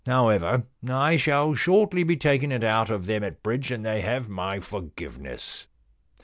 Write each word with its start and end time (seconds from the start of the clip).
However, 0.07 0.63
I 0.89 1.15
shall 1.15 1.53
shortly 1.53 2.03
be 2.03 2.17
taking 2.17 2.51
it 2.51 2.63
out 2.63 2.89
of 2.89 3.05
them 3.05 3.23
at 3.23 3.43
bridge, 3.43 3.69
and 3.69 3.85
they 3.85 4.01
have 4.01 4.29
my 4.29 4.59
forgiveness. 4.59 5.67